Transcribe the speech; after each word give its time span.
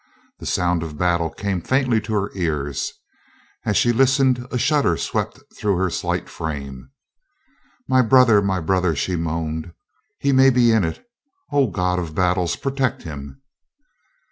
The 0.39 0.47
sound 0.47 0.81
of 0.81 0.97
battle 0.97 1.29
came 1.29 1.61
faintly 1.61 2.01
to 2.01 2.13
her 2.13 2.31
ears. 2.33 2.91
As 3.65 3.77
she 3.77 3.91
listened, 3.93 4.47
a 4.49 4.57
shudder 4.57 4.97
swept 4.97 5.37
through 5.55 5.77
her 5.77 5.91
slight 5.91 6.27
frame. 6.27 6.89
"My 7.87 8.01
brother! 8.01 8.41
My 8.41 8.61
brother!" 8.61 8.95
she 8.95 9.15
moaned, 9.15 9.73
"he 10.17 10.31
may 10.31 10.49
be 10.49 10.71
in 10.71 10.83
it. 10.83 11.05
O 11.51 11.67
God 11.67 11.99
of 11.99 12.15
battles, 12.15 12.55
protect 12.55 13.03
him!" 13.03 13.43